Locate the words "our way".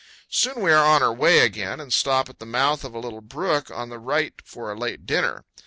1.03-1.41